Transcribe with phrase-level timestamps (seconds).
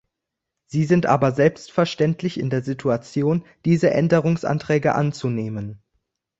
[0.65, 5.83] Sie sind aber selbstverständlich in der Situation, diese Änderungsanträge anzunehmen.